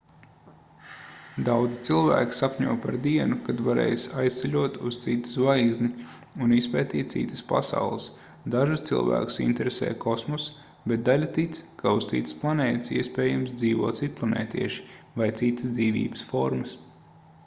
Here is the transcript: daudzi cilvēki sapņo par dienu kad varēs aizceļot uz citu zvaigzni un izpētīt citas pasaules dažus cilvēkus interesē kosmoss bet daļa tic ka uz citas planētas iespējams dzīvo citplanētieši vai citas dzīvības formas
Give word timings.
daudzi 1.47 1.81
cilvēki 1.89 2.37
sapņo 2.37 2.71
par 2.85 2.95
dienu 3.03 3.35
kad 3.49 3.59
varēs 3.67 4.05
aizceļot 4.21 4.79
uz 4.91 4.97
citu 5.03 5.33
zvaigzni 5.35 5.91
un 6.47 6.55
izpētīt 6.61 7.13
citas 7.15 7.45
pasaules 7.53 8.07
dažus 8.57 8.83
cilvēkus 8.93 9.39
interesē 9.45 9.91
kosmoss 10.07 10.49
bet 10.93 11.05
daļa 11.13 11.31
tic 11.39 11.63
ka 11.85 11.95
uz 12.01 12.09
citas 12.15 12.37
planētas 12.43 12.95
iespējams 13.03 13.55
dzīvo 13.61 13.95
citplanētieši 14.03 14.89
vai 15.23 15.31
citas 15.45 15.77
dzīvības 15.79 16.29
formas 16.35 16.75